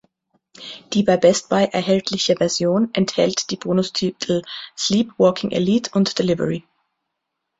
[0.93, 4.41] Die bei Best Buy erhältliche Version enthält die Bonustitel
[4.75, 6.63] "Sleep Walking Elite" und "Delivery".